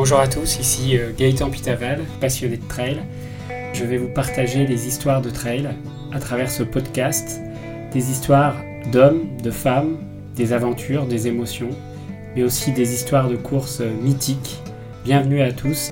[0.00, 3.02] Bonjour à tous, ici euh, Gaëtan Pitaval, passionné de trail.
[3.72, 5.70] Je vais vous partager les histoires de trail
[6.12, 7.40] à travers ce podcast,
[7.92, 8.54] des histoires
[8.92, 9.98] d'hommes, de femmes,
[10.36, 11.70] des aventures, des émotions,
[12.36, 14.60] mais aussi des histoires de courses mythiques.
[15.04, 15.90] Bienvenue à tous.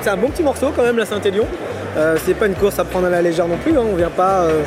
[0.00, 1.44] C'est un bon petit morceau quand même la Saint-Élion.
[1.98, 3.82] Euh, c'est pas une course à prendre à la légère non plus, hein.
[3.84, 4.62] on vient pas euh,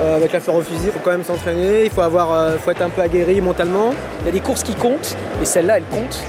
[0.00, 2.70] euh, avec la fleur au fusil, il faut quand même s'entraîner, il faut, avoir, faut
[2.70, 3.92] être un peu aguerri mentalement.
[4.20, 6.22] Il y a des courses qui comptent, et celle-là elle compte.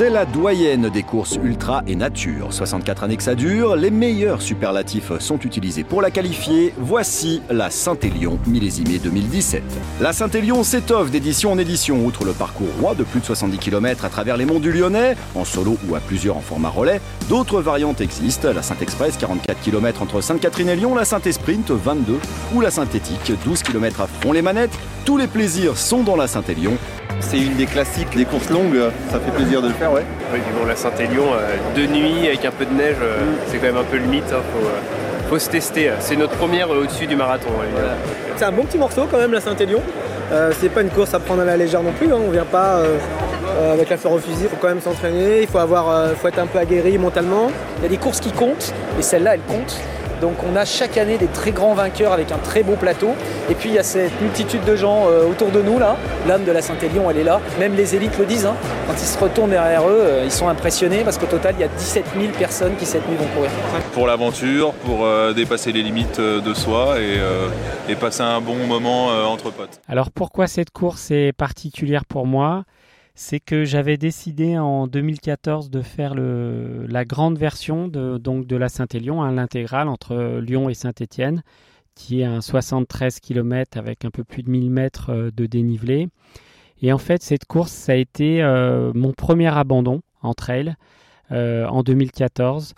[0.00, 2.54] C'est la doyenne des courses ultra et nature.
[2.54, 6.72] 64 années que ça dure, les meilleurs superlatifs sont utilisés pour la qualifier.
[6.78, 9.62] Voici la Saint-Élion millésimée 2017.
[10.00, 14.06] La Saint-Élion s'étoffe d'édition en édition, outre le parcours roi de plus de 70 km
[14.06, 17.02] à travers les monts du Lyonnais, en solo ou à plusieurs en format relais.
[17.28, 22.18] D'autres variantes existent, la Saint-Express 44 km entre Sainte-Catherine et Lyon, la Saint-Esprint 22
[22.54, 24.78] ou la Synthétique 12 km à fond les manettes.
[25.04, 26.78] Tous les plaisirs sont dans la Saint-Élion
[27.20, 30.04] c'est une des classiques, des courses longues, ça fait plaisir de le faire, ouais.
[30.32, 33.36] Oui, bon, la Saint-Élion, euh, de nuit avec un peu de neige, euh, mm.
[33.46, 34.32] c'est quand même un peu le mythe.
[34.32, 35.90] Hein, euh, faut, se tester.
[36.00, 37.50] C'est notre première au-dessus du marathon.
[38.36, 39.80] C'est un bon petit morceau quand même, la Saint-Élion.
[40.60, 42.12] c'est pas une course à prendre à la légère non plus.
[42.12, 42.18] Hein.
[42.26, 42.82] On vient pas
[43.72, 44.42] avec la fleur au fusil.
[44.42, 45.42] Il faut quand même s'entraîner.
[45.42, 47.48] Il faut avoir, faut être un peu aguerri mentalement.
[47.78, 49.80] Il y a des courses qui comptent et celle-là, elle compte.
[50.20, 53.10] Donc on a chaque année des très grands vainqueurs avec un très beau plateau.
[53.48, 55.96] Et puis il y a cette multitude de gens euh, autour de nous là.
[56.26, 57.40] L'âme de la Saint-Élion, elle est là.
[57.58, 58.46] Même les élites le disent.
[58.46, 58.54] Hein.
[58.86, 61.64] Quand ils se retournent derrière eux, euh, ils sont impressionnés parce qu'au total, il y
[61.64, 63.50] a 17 000 personnes qui cette nuit vont courir.
[63.92, 69.50] Pour l'aventure, pour euh, dépasser les limites de soi et, passer un bon moment entre
[69.50, 69.80] potes.
[69.86, 72.64] Alors pourquoi cette course est particulière pour moi?
[73.14, 78.68] C'est que j'avais décidé en 2014 de faire la grande version de, donc de la
[78.68, 81.42] Saint-Élion, hein, l'intégrale entre Lyon et Saint-Étienne,
[81.94, 86.08] qui est un 73 km avec un peu plus de 1000 mètres euh, de dénivelé.
[86.82, 90.74] Et en fait, cette course, ça a été euh, mon premier abandon en trail
[91.30, 92.74] euh, en 2014.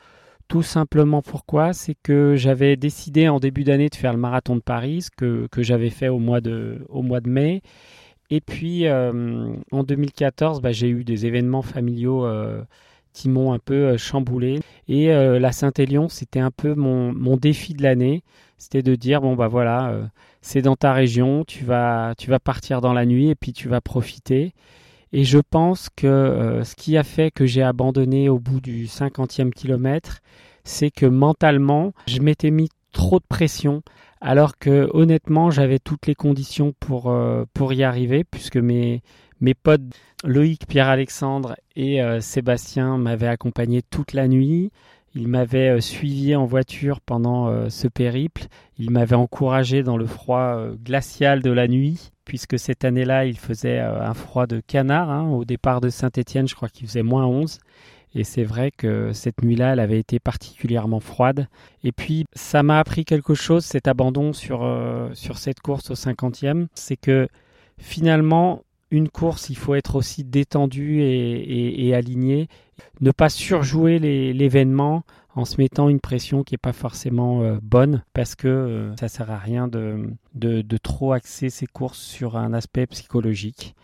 [0.49, 1.72] Tout simplement pourquoi?
[1.72, 5.62] C'est que j'avais décidé en début d'année de faire le marathon de Paris, que, que
[5.62, 7.62] j'avais fait au mois de, au mois de mai.
[8.32, 12.62] Et puis euh, en 2014, bah, j'ai eu des événements familiaux euh,
[13.12, 14.60] qui m'ont un peu euh, chamboulé.
[14.88, 18.22] Et la Saint-Élion, c'était un peu mon, défi de l'année.
[18.56, 19.94] C'était de dire, bon, bah voilà,
[20.41, 23.69] c'est dans ta région, tu vas, tu vas partir dans la nuit et puis tu
[23.69, 24.54] vas profiter.
[25.12, 29.50] Et je pense que ce qui a fait que j'ai abandonné au bout du 50e
[29.50, 30.20] kilomètre,
[30.64, 33.82] c'est que mentalement, je m'étais mis trop de pression
[34.22, 39.03] alors que honnêtement j'avais toutes les conditions pour, euh, pour y arriver puisque mes,
[39.41, 39.82] mes potes
[40.25, 44.70] Loïc, Pierre-Alexandre et euh, Sébastien m'avaient accompagné toute la nuit.
[45.14, 48.44] Ils m'avaient euh, suivi en voiture pendant ce périple.
[48.78, 53.81] Ils m'avaient encouragé dans le froid glacial de la nuit, puisque cette année-là, il faisait
[53.81, 55.10] un froid de canard.
[55.10, 55.28] Hein.
[55.28, 57.58] Au départ de Saint-Étienne, je crois qu'il faisait moins 11.
[58.15, 61.49] Et c'est vrai que cette nuit-là, elle avait été particulièrement froide.
[61.83, 65.95] Et puis, ça m'a appris quelque chose, cet abandon sur, euh, sur cette course au
[65.95, 66.67] 50e.
[66.75, 67.28] C'est que
[67.78, 72.49] finalement, une course, il faut être aussi détendu et, aligné.
[73.00, 78.03] Ne pas surjouer l'événement en se mettant une pression qui n'est pas forcément euh, bonne
[78.12, 82.37] parce que euh, ça sert à rien de, de, de trop axer ces courses sur
[82.37, 83.75] un aspect psychologique.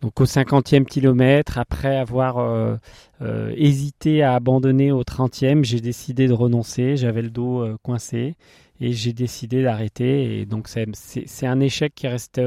[0.00, 2.76] Donc au 50e kilomètre, après avoir euh,
[3.20, 6.96] euh, hésité à abandonner au 30e, j'ai décidé de renoncer.
[6.96, 8.36] J'avais le dos euh, coincé
[8.80, 10.40] et j'ai décidé d'arrêter.
[10.40, 12.40] Et donc c'est un échec qui reste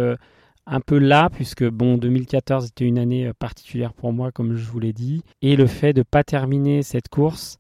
[0.66, 4.80] un peu là, puisque bon, 2014 était une année particulière pour moi, comme je vous
[4.80, 5.22] l'ai dit.
[5.44, 7.60] Et le fait de ne pas terminer cette course,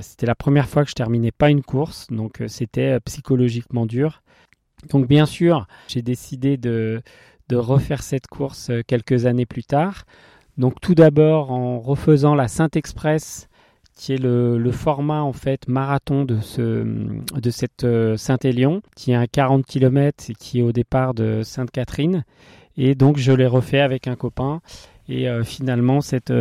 [0.00, 4.22] c'était la première fois que je terminais pas une course, donc c'était psychologiquement dur.
[4.90, 7.02] Donc bien sûr, j'ai décidé de
[7.50, 10.04] de refaire cette course euh, quelques années plus tard.
[10.56, 13.48] Donc tout d'abord en refaisant la Saint-Express,
[13.94, 16.84] qui est le, format en fait marathon de, ce,
[17.34, 21.42] de cette euh, Saint-Élion, qui est un 40 km et qui est au départ de
[21.42, 22.24] Sainte-Catherine.
[22.76, 24.60] Et donc je l'ai refait avec un copain.
[25.08, 26.32] Et euh, finalement, cette,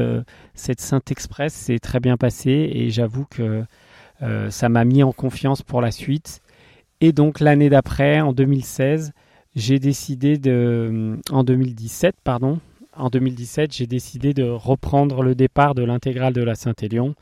[0.54, 3.64] cette Saint-Express s'est très bien passée et j'avoue que
[4.50, 6.42] ça m'a mis en confiance pour la suite.
[7.00, 9.14] Et donc l'année d'après, en 2016,
[9.60, 12.60] j'ai décidé de, en 2017, pardon,
[12.96, 17.14] en 2017, j'ai décidé de reprendre le départ de l'intégrale de la Saint-Élion.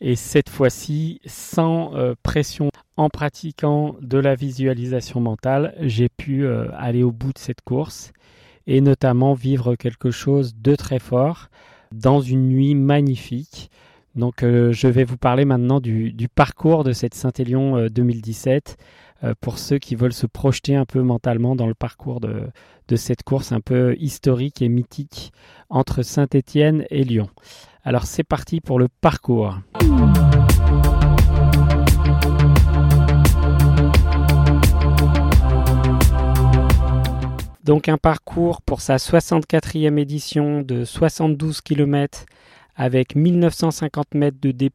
[0.00, 6.68] Et cette fois-ci, sans euh, pression, en pratiquant de la visualisation mentale, j'ai pu euh,
[6.76, 8.12] aller au bout de cette course
[8.66, 11.48] et notamment vivre quelque chose de très fort.
[11.90, 13.70] dans une nuit magnifique.
[14.14, 18.76] Donc je vais vous parler maintenant du, parcours de cette Saint-Élion 2017
[19.40, 22.48] pour ceux qui veulent se projeter un peu mentalement dans le parcours de,
[22.88, 25.32] de cette course un peu historique et mythique
[25.68, 27.28] entre Saint-Étienne et Lyon.
[27.82, 29.58] Alors c'est parti pour le parcours.
[37.68, 42.24] Donc un parcours pour sa 64e édition de 72 km
[42.78, 44.70] avec 1950 mètres de D+,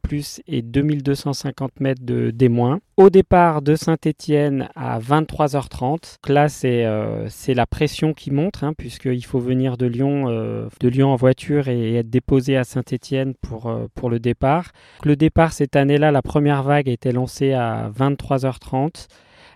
[0.48, 2.52] et 2250 mètres de D-.
[2.98, 9.24] Au départ de Saint-Étienne à 23h30, là euh, c'est la pression qui monte, hein, puisqu'il
[9.24, 13.70] faut venir de Lyon, euh, de Lyon en voiture et, être déposé à Saint-Étienne pour,
[13.70, 14.74] euh, pour le départ.
[15.06, 19.08] Le départ cette année-là, la première vague a été lancée à 23h30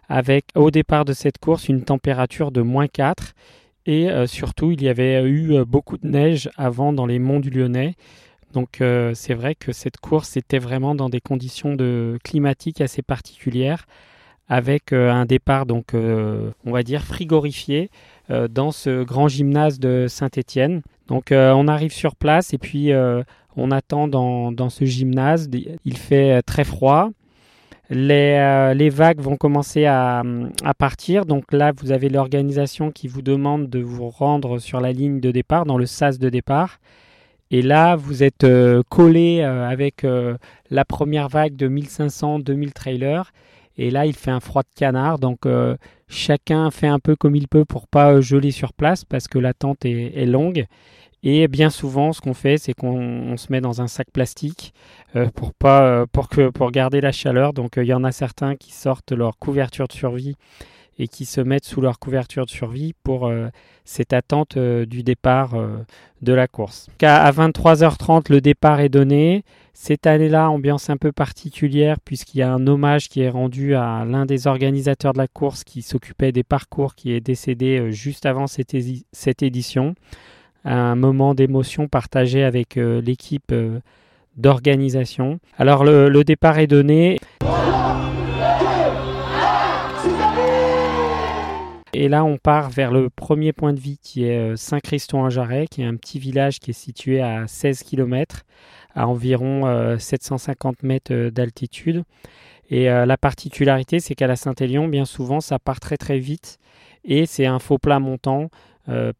[0.07, 3.33] avec au départ de cette course une température de moins 4
[3.87, 7.95] et surtout il y avait eu beaucoup de neige avant dans les monts du Lyonnais
[8.53, 13.01] donc euh, c'est vrai que cette course était vraiment dans des conditions de climatiques assez
[13.01, 13.85] particulières,
[14.47, 17.89] avec euh, un départ donc euh, on va dire frigorifié
[18.49, 20.81] dans ce grand gymnase de Saint-Étienne.
[21.07, 22.91] Donc on arrive sur place et puis
[23.55, 25.49] on attend dans, ce gymnase.
[25.85, 27.11] Il fait très froid.
[27.89, 30.23] Les, vagues vont commencer à,
[30.65, 31.25] à, partir.
[31.25, 35.31] Donc là, vous avez l'organisation qui vous demande de vous rendre sur la ligne de
[35.31, 36.81] départ, dans le sas de départ.
[37.49, 40.37] Et là, vous êtes euh, collé euh, avec euh,
[40.69, 43.31] la première vague de 1500-2000 trailers.
[43.77, 45.19] Et là, il fait un froid de canard.
[45.19, 45.41] Donc,
[46.07, 49.85] chacun fait un peu comme il peut pour pas geler sur place parce que l'attente
[49.85, 50.65] est, est longue.
[51.21, 54.73] Et bien souvent, ce qu'on fait, c'est qu'on se met dans un sac plastique
[55.35, 57.53] pour, pas, pour, que, pour garder la chaleur.
[57.53, 60.35] Donc, il y en a certains qui sortent leur couverture de survie
[60.99, 63.47] et qui se mettent sous leur couverture de survie pour euh,
[63.85, 65.77] cette attente euh, du départ euh,
[66.21, 66.87] de la course.
[67.01, 69.43] À 23h30, le départ est donné.
[69.73, 74.05] Cette année-là, ambiance un peu particulière puisqu'il y a un hommage qui est rendu à
[74.05, 78.47] l'un des organisateurs de la course qui s'occupait des parcours qui est décédé juste avant
[78.47, 78.75] cette,
[79.11, 79.93] cette édition.
[80.65, 83.53] Un moment d'émotion partagé avec l'équipe
[84.35, 85.39] d'organisation.
[85.59, 87.19] Alors le, le départ est donné.
[91.99, 95.81] Et là, on part vers le premier point de vie qui est euh, Saint-Christon-en-Jarret, qui
[95.81, 98.43] est un petit village qui est situé à 16 km,
[98.93, 102.03] à environ 750 euh, mètres euh, d'altitude.
[102.69, 106.57] Et la particularité, c'est qu'à la Saint-Élion, bien souvent, ça part très très vite
[107.05, 108.49] et c'est un faux plat montant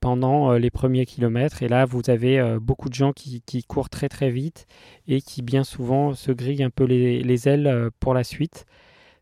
[0.02, 1.64] pendant les premiers kilomètres.
[1.64, 4.68] Et là, vous avez beaucoup de gens qui, courent très très vite
[5.08, 8.66] et qui bien souvent se grillent un peu les ailes pour la suite.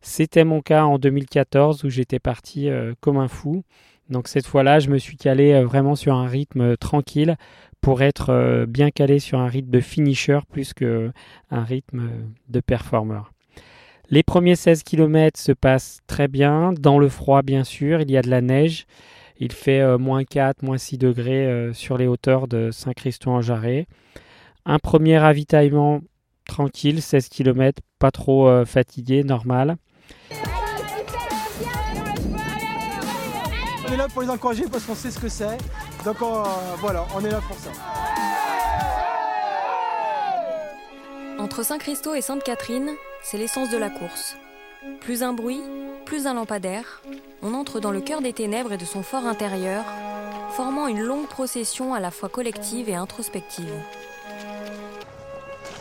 [0.08, 3.64] C'était mon cas en 2014 où j'étais parti euh, comme un fou.
[4.08, 7.38] Donc cette fois-là, je me suis calé euh, vraiment sur un rythme euh, tranquille
[7.82, 11.12] pour être bien calé sur un rythme de finisher plus qu'un
[11.52, 12.10] rythme
[12.50, 13.32] de performeur.
[14.12, 18.18] Les premiers 16 km se passent très bien, dans le froid bien sûr, il y
[18.18, 18.86] a de la neige,
[19.38, 23.86] il fait moins 4, moins 6 degrés sur les hauteurs de Saint-Christon-en-Jarret.
[24.66, 26.02] Un premier ravitaillement
[26.46, 29.78] tranquille, 16 km, pas trop fatigué, normal.
[33.88, 35.58] On est là pour les encourager parce qu'on sait ce que c'est.
[36.04, 36.44] Donc euh,
[36.80, 37.70] voilà, on est là pour ça.
[41.38, 44.36] Entre Saint-Christo et Sainte-Catherine, c'est l'essence de la course.
[45.02, 45.62] Plus un bruit,
[46.06, 47.02] plus un lampadaire,
[47.42, 49.84] on entre dans le cœur des ténèbres et de son fort intérieur,
[50.52, 53.70] formant une longue procession à la fois collective et introspective.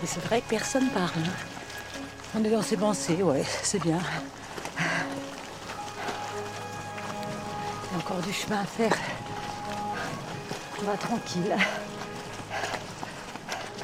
[0.04, 1.22] c'est vrai que personne parle.
[2.36, 3.98] On est dans ses pensées, ouais, c'est bien.
[7.96, 8.92] encore du chemin à faire.
[10.82, 11.54] On va tranquille.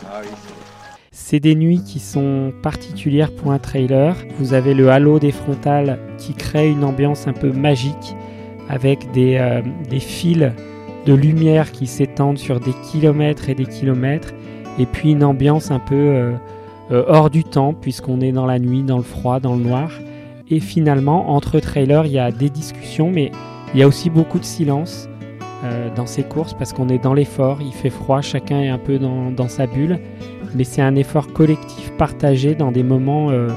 [0.04, 0.20] Ah
[1.12, 4.16] c'est des nuits qui sont particulières pour un trailer.
[4.38, 8.16] Vous avez le halo des frontales qui crée une ambiance un peu magique
[8.68, 10.50] avec des, euh, des fils
[11.06, 14.32] de lumière qui s'étendent sur des kilomètres et des kilomètres.
[14.80, 16.32] Et puis une ambiance un peu euh,
[16.90, 19.92] euh, hors du temps puisqu'on est dans la nuit, dans le froid, dans le noir.
[20.48, 23.30] Et finalement, entre trailers, il y a des discussions, mais
[23.72, 25.08] il y a aussi beaucoup de silence
[25.62, 28.78] euh, dans ces courses parce qu'on est dans l'effort, il fait froid, chacun est un
[28.78, 30.00] peu dans, sa bulle,
[30.56, 33.48] mais c'est un effort collectif partagé dans des moments euh,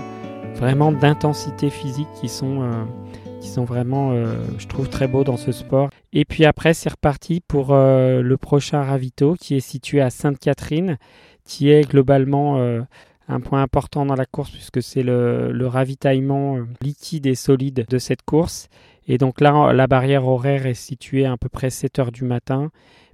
[0.54, 2.70] vraiment d'intensité physique qui sont,
[3.42, 4.14] qui sont vraiment,
[4.60, 5.90] je trouve, très beaux dans ce sport.
[6.14, 10.98] Et puis après, c'est reparti pour le prochain ravito qui est situé à Sainte-Catherine,
[11.44, 12.86] qui est globalement
[13.28, 17.98] un point important dans la course puisque c'est le, le, ravitaillement liquide et solide de
[17.98, 18.68] cette course
[19.08, 22.72] et donc là, la barrière horaire est située à, peu près 7 heures du matin.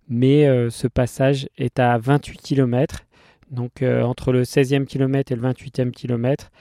[0.08, 3.06] mais ce passage est à 28 km.
[3.52, 6.52] Donc entre le 16e kilomètre et le 28e kilomètre,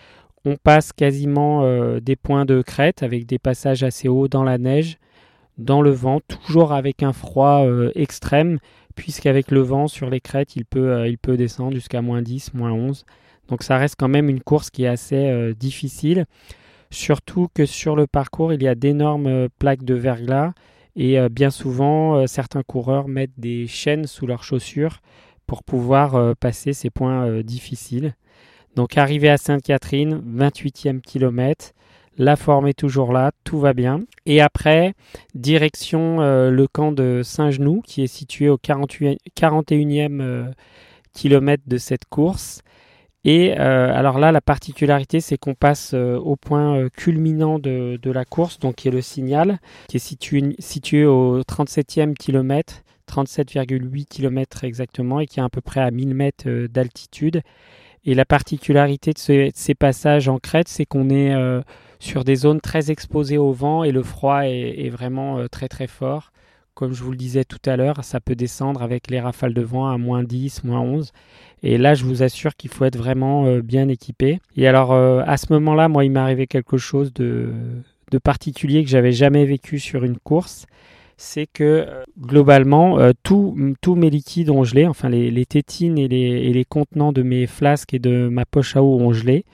[0.44, 4.98] on passe quasiment des points de crête avec des passages assez hauts dans la neige,
[5.58, 8.58] dans le vent, toujours avec un froid extrême,
[8.94, 12.72] puisqu'avec le vent sur les crêtes, il peut, il peut descendre jusqu'à moins 10, moins
[12.72, 13.04] 11.
[13.48, 16.26] Donc ça reste quand même une course qui est assez difficile.
[16.90, 20.52] Surtout que sur le parcours, il y a d'énormes euh, plaques de verglas
[20.96, 25.00] et euh, bien souvent, euh, certains coureurs mettent des chaînes sous leurs chaussures
[25.46, 28.12] pour pouvoir passer ces points difficiles.
[28.76, 31.72] Donc arrivé à Sainte-Catherine, 28e kilomètre,
[32.18, 34.02] la forme est toujours là, tout va bien.
[34.26, 34.92] Et après,
[35.34, 40.52] direction le camp de Saint-Genoux qui est situé au 41e
[41.14, 42.60] kilomètre de cette course.
[43.28, 48.00] Et euh, alors là, la particularité, c'est qu'on passe euh, au point euh, culminant de,
[48.02, 54.06] la course, donc qui est le signal, qui est situé, situé au 37e kilomètre, 37,8
[54.06, 57.42] km exactement, et qui est à peu près à 1000 mètres d'altitude.
[58.06, 61.34] Et la particularité de, ces passages en crête, c'est qu'on est,
[61.98, 66.32] sur des zones très exposées au vent et le froid est vraiment très très fort.
[66.78, 69.62] Comme je vous le disais tout à l'heure, ça peut descendre avec les rafales de
[69.62, 71.10] vent à moins 10, moins 11.
[71.64, 74.38] Et là, je vous assure qu'il faut être vraiment euh, bien équipé.
[74.56, 77.50] Et alors, euh, à ce moment-là, moi, il m'est arrivé quelque chose de,
[78.22, 80.66] particulier que j'avais jamais vécu sur une course.
[81.16, 83.56] C'est que euh, globalement, tous
[83.96, 87.92] mes liquides ont gelé, enfin les, tétines et les, et les, contenants de mes flasques
[87.92, 89.44] et de ma poche à eau ont gelé.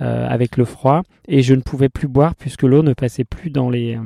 [0.00, 3.50] Euh, avec le froid et je ne pouvais plus boire puisque l'eau ne passait plus
[3.50, 4.00] dans les, euh,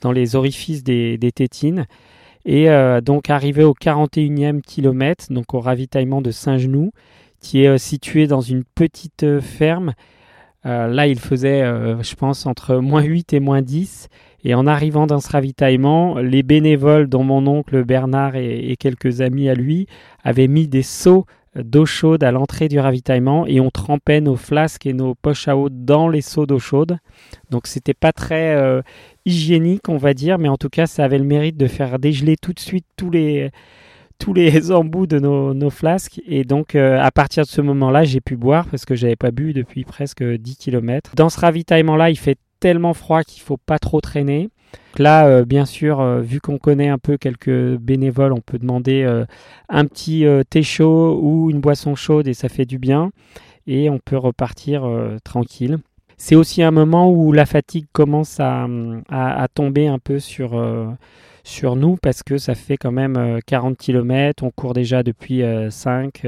[0.00, 1.86] dans les orifices des, tétines.
[2.44, 6.92] Et euh, donc arrivé au 41e kilomètre, donc au ravitaillement de Saint-Genoux,
[7.40, 9.92] qui est situé dans une petite ferme.
[10.64, 14.08] là, il faisait, je pense, entre moins 8 et moins 10.
[14.44, 19.48] Et en arrivant dans ce ravitaillement, les bénévoles, dont mon oncle Bernard et quelques amis
[19.48, 19.86] à lui,
[20.24, 24.86] avaient mis des seaux d'eau chaude à l'entrée du ravitaillement et on trempait nos flasques
[24.86, 26.98] et nos poches à eau dans les seaux d'eau chaude.
[27.50, 28.82] Donc c'était pas très euh,
[29.24, 32.36] hygiénique on va dire, mais en tout cas ça avait le mérite de faire dégeler
[32.36, 33.50] tout de suite tous les
[34.18, 38.20] tous les embouts de nos, flasques et donc euh, à partir de ce moment-là j'ai
[38.20, 41.12] pu boire parce que j'avais pas bu depuis presque 10 km.
[41.14, 44.50] Dans ce ravitaillement là il fait tellement froid qu'il faut pas trop traîner.
[44.98, 49.02] Là, euh, bien sûr, euh, vu qu'on connaît un peu quelques bénévoles, on peut demander
[49.02, 49.24] euh,
[49.68, 53.10] un petit thé chaud ou une boisson chaude et ça fait du bien.
[53.66, 54.88] Et on peut repartir
[55.24, 55.76] tranquille.
[56.16, 58.66] C'est aussi un moment où la fatigue commence à,
[59.52, 60.56] tomber un peu sur,
[61.76, 64.42] nous parce que ça fait quand même 40 km.
[64.42, 66.26] On court déjà depuis 5,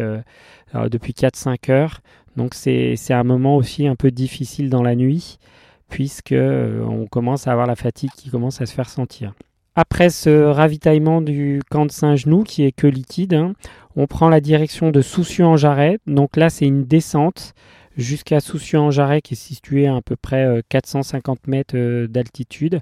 [0.91, 2.01] depuis 4-5 heures.
[2.37, 5.39] Donc c'est un moment aussi un peu difficile dans la nuit
[5.90, 9.35] puisque euh, on commence à avoir la fatigue qui commence à se faire sentir.
[9.75, 13.52] Après ce ravitaillement du camp de Saint-Genoux, qui est que liquide, hein,
[13.97, 15.99] on prend la direction de Soucieux-en-Jarret.
[16.06, 17.54] Donc là, c'est une descente
[17.97, 22.80] jusqu'à Soucieux-en-Jarret, qui est situé à à peu près 450 euh, mètres euh, d'altitude.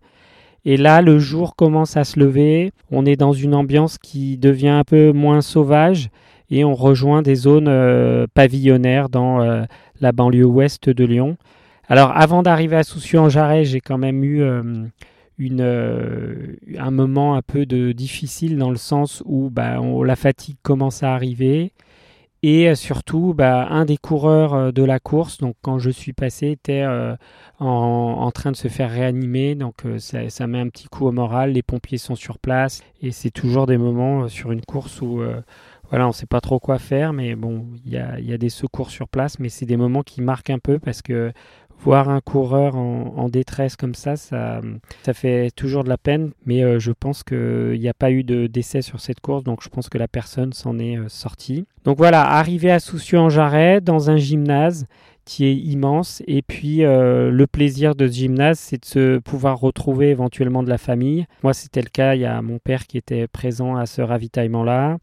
[0.64, 2.72] Et là, le jour commence à se lever.
[2.90, 6.10] On est dans une ambiance qui devient un peu moins sauvage
[6.50, 9.66] et on rejoint des zones pavillonnaires dans
[10.00, 11.36] la banlieue ouest de Lyon.
[11.90, 14.84] Alors, avant d'arriver à Soucieux-en-Jarret, j'ai quand même eu euh,
[15.40, 21.02] euh, un moment un peu de difficile dans le sens où bah, la fatigue commence
[21.02, 21.72] à arriver.
[22.42, 26.50] Et euh, surtout, bah, un des coureurs de la course, donc quand je suis passé,
[26.50, 26.84] était
[27.58, 29.54] en, train de se faire réanimer.
[29.54, 31.52] Donc ça, met un petit coup au moral.
[31.52, 32.82] Les pompiers sont sur place.
[33.00, 35.22] Et c'est toujours des moments sur une course où
[35.88, 37.14] voilà, on ne sait pas trop quoi faire.
[37.14, 39.38] Mais bon, il y a, des secours sur place.
[39.38, 41.32] Mais c'est des moments qui marquent un peu parce que
[41.80, 44.60] voir un coureur en, détresse comme ça, ça,
[45.02, 46.32] ça fait toujours de la peine.
[46.46, 49.62] Mais euh, je pense qu'il n'y a pas eu de décès sur cette course, donc
[49.62, 51.66] je pense que la personne s'en est euh, sortie.
[51.84, 54.86] Donc voilà, arrivé à Soucieux-en-Jarret, dans un gymnase
[55.28, 56.22] qui est immense.
[56.26, 60.70] Et puis euh, le plaisir de ce gymnase, c'est de se pouvoir retrouver éventuellement de
[60.70, 61.26] la famille.
[61.42, 62.14] Moi, c'était le cas.
[62.14, 64.96] Il y a mon père qui était présent à ce ravitaillement-là.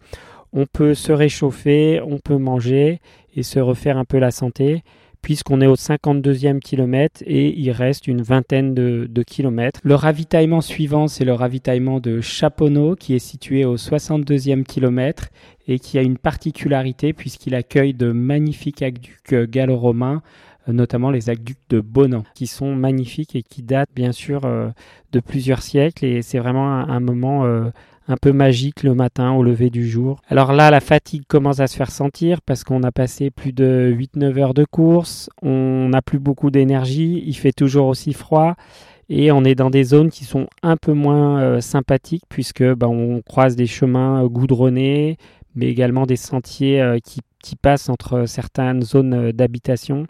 [0.52, 3.02] On peut se réchauffer, on peut manger
[3.36, 4.84] et se refaire un peu la santé
[5.26, 9.80] puisqu'on est au 52e kilomètre et il reste une vingtaine de, kilomètres.
[9.82, 15.30] Le ravitaillement suivant, c'est le ravitaillement de Chaponneau qui est situé au 62e kilomètre
[15.68, 20.22] et qui a une particularité puisqu'il accueille de magnifiques aqueducs gallo-romains
[20.68, 24.70] notamment les aqueducs de Bonan, qui sont magnifiques et qui datent bien sûr euh,
[25.12, 26.06] de plusieurs siècles.
[26.06, 27.70] Et c'est vraiment un, moment euh,
[28.08, 30.20] un peu magique le matin au lever du jour.
[30.30, 33.94] Alors là, la fatigue commence à se faire sentir parce qu'on a passé plus de
[33.98, 38.56] 8-9 heures de course, on n'a plus beaucoup d'énergie, il fait toujours aussi froid.
[39.08, 42.88] Et on est dans des zones qui sont un peu moins euh, sympathiques puisque bah,
[42.88, 45.18] on croise des chemins euh, goudronnés,
[45.54, 50.08] mais également des sentiers euh, qui, qui, passent entre certaines zones d'habitation.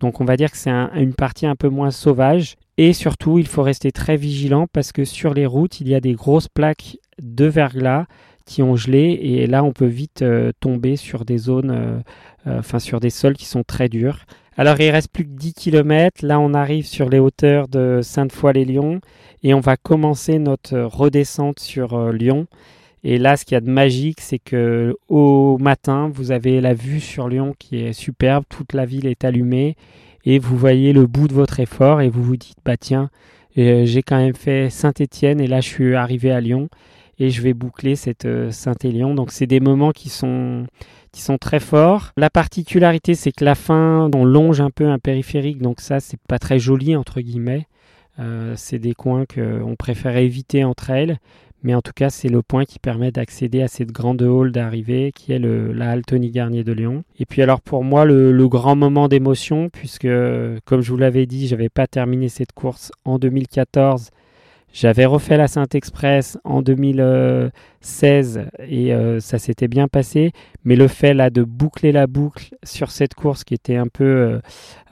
[0.00, 2.56] Donc on va dire que c'est un, une partie un peu moins sauvage.
[2.78, 6.00] Et surtout, il faut rester très vigilant parce que sur les routes, il y a
[6.00, 8.06] des grosses plaques de verglas
[8.44, 12.00] qui ont gelé et là on peut vite euh, tomber sur des zones, euh,
[12.46, 14.26] euh, enfin sur des sols qui sont très durs.
[14.56, 19.00] Alors il reste plus que 10 km, là on arrive sur les hauteurs de Sainte-Foy-les-Lyons
[19.42, 22.46] et on va commencer notre redescente sur Lyon.
[23.04, 26.72] Et là, ce qu'il y a de magique, c'est que au matin, vous avez la
[26.72, 29.74] vue sur Lyon qui est superbe, toute la ville est allumée
[30.24, 33.10] et vous voyez le bout de votre effort et vous vous dites bah tiens,
[33.56, 36.68] j'ai quand même fait Saint-Étienne et là je suis arrivé à Lyon
[37.22, 39.14] et je vais boucler cette Saint-Élion.
[39.14, 40.66] Donc c'est des moments qui sont
[41.12, 42.12] qui sont très forts.
[42.16, 46.20] La particularité, c'est que la fin, on longe un peu un périphérique, donc ça, c'est
[46.26, 47.66] pas très joli entre guillemets.
[48.18, 51.18] Euh, c'est des coins qu'on préfère éviter entre elles,
[51.62, 55.12] mais en tout cas, c'est le point qui permet d'accéder à cette grande hall d'arrivée
[55.14, 57.04] qui est la halle Tony Garnier de Lyon.
[57.18, 60.08] Et puis alors pour moi, le, le grand moment d'émotion, puisque
[60.64, 64.10] comme je vous l'avais dit, j'avais pas terminé cette course en 2014
[64.72, 70.32] j'avais refait la Saint-Express en 2016 et euh, ça s'était bien passé,
[70.64, 74.40] mais le fait là de boucler la boucle sur cette course qui était un peu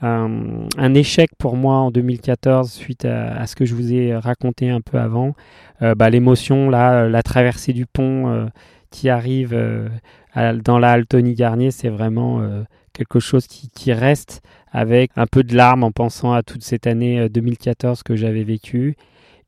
[0.03, 4.69] euh, un, échec pour moi en 2014 suite à, ce que je vous ai raconté
[4.69, 5.33] un peu avant,
[5.81, 8.49] euh, bah, l'émotion là, la traversée du pont
[8.91, 9.57] qui arrive
[10.35, 12.41] dans la halle Tony Garnier, c'est vraiment
[12.93, 17.29] quelque chose qui, reste avec un peu de larmes en pensant à toute cette année
[17.29, 18.95] 2014 que j'avais vécue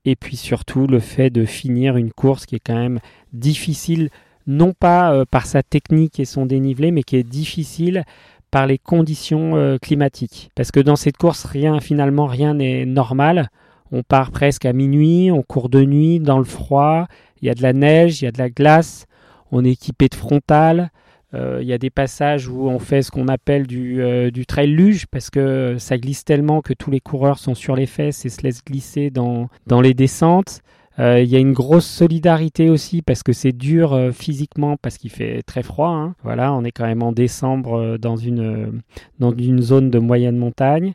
[0.06, 3.00] et puis surtout le fait de finir une course qui est quand même
[3.32, 4.10] difficile,
[4.48, 8.04] non pas euh, par sa technique et son dénivelé, mais qui est difficile
[8.52, 10.52] par les conditions euh, climatiques.
[10.56, 13.50] Parce que dans cette course, rien finalement, rien n'est normal.
[13.92, 17.08] On part presque à minuit, on court de nuit dans le froid,
[17.42, 19.06] il y a de la neige, il y a de la glace,
[19.52, 20.90] on est équipé de frontales,
[21.34, 24.68] il y a des passages où on fait ce qu'on appelle du, euh, du, trail
[24.68, 28.30] luge parce que ça glisse tellement que tous les coureurs sont sur les fesses et
[28.30, 30.62] se laissent glisser dans, dans les descentes.
[31.00, 34.98] Euh, il y a une grosse solidarité aussi parce que c'est dur euh, physiquement parce
[34.98, 35.90] qu'il fait très froid.
[35.90, 36.16] Hein.
[36.24, 38.82] Voilà, on est quand même en décembre euh, dans une,
[39.20, 40.94] dans une zone de moyenne montagne.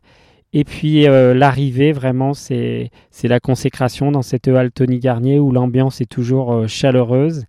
[0.54, 2.90] Et puis l'arrivée, vraiment, c'est
[3.22, 7.44] la consécration dans cette halle Tony Garnier où l'ambiance est toujours chaleureuse.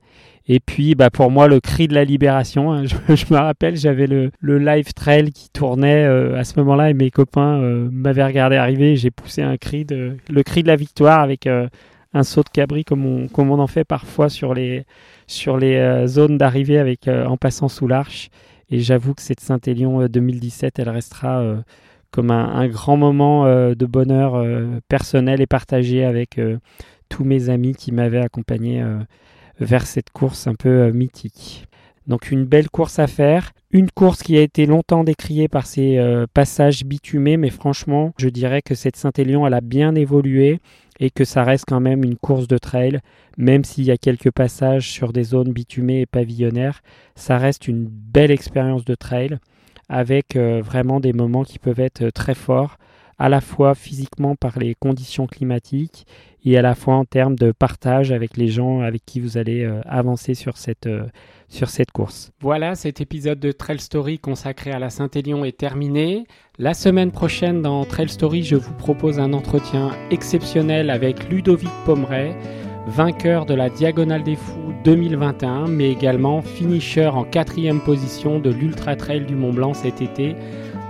[0.52, 2.74] Et puis, bah, pour moi, le cri de la libération.
[2.74, 6.90] Hein, je, me rappelle, j'avais le, le, live trail qui tournait euh, à ce moment-là
[6.90, 8.96] et mes copains euh, m'avaient regardé arriver.
[8.96, 11.70] J'ai poussé un cri de, le cri de la victoire avec euh,
[12.16, 14.86] un saut de cabri comme on, comme on en fait parfois sur les,
[15.28, 18.32] sur les zones d'arrivée avec en passant sous l'arche.
[18.72, 21.44] Et j'avoue que cette Saint-Élion 2017, elle restera
[22.10, 24.44] comme un, un, grand moment de bonheur
[24.88, 26.40] personnel et partagé avec
[27.10, 28.84] tous mes amis qui m'avaient accompagné
[29.60, 31.68] vers cette course un peu euh, mythique.
[32.08, 36.00] Donc une belle course à faire, une course qui a été longtemps décriée par ses
[36.00, 40.60] euh, passages bitumés, mais franchement, je dirais que cette Saint-Élion, elle a bien évolué
[41.00, 43.00] et que ça reste quand même une course de trail,
[43.38, 46.82] même s'il y a quelques passages sur des zones bitumées et pavillonnaires,
[47.16, 49.38] ça reste une belle expérience de trail
[49.88, 52.78] avec euh, vraiment des moments qui peuvent être très forts,
[53.20, 56.08] à la fois physiquement par les conditions climatiques
[56.46, 59.64] et à la fois en termes de partage avec les gens avec qui vous allez
[59.64, 61.06] euh, avancer sur cette, euh,
[61.50, 62.32] sur cette course.
[62.40, 66.24] Voilà, cet épisode de Trail Story consacré à la Saint-Élion est terminé.
[66.58, 72.34] La semaine prochaine dans Trail Story, je vous propose un entretien exceptionnel avec Ludovic Pomeray,
[72.88, 78.96] vainqueur de la Diagonale des Fous 2021, mais également finisher en quatrième position de l'Ultra
[78.96, 80.36] Trail du Mont Blanc cet été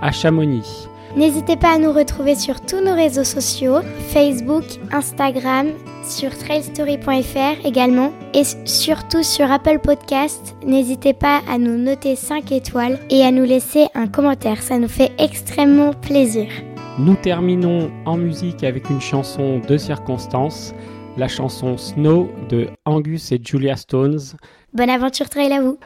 [0.02, 0.88] à Chamonix.
[1.15, 5.69] N'hésitez pas à nous retrouver sur tous nos réseaux sociaux, Facebook, Instagram,
[6.04, 10.56] sur trailstory.fr également et surtout sur Apple Podcast.
[10.65, 14.88] N'hésitez pas à nous noter 5 étoiles et à nous laisser un commentaire, ça nous
[14.88, 16.48] fait extrêmement plaisir.
[17.00, 20.74] Nous terminons en musique avec une chanson de circonstance,
[21.17, 24.19] la chanson Snow de Angus et Julia Stones.
[24.74, 25.80] Bonne aventure trail à vous